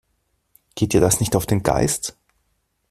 Geht 0.73 0.93
dir 0.93 0.99
das 0.99 1.19
nicht 1.19 1.35
auf 1.35 1.45
den 1.45 1.61
Geist? 1.61 2.17